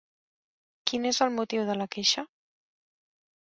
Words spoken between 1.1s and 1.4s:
el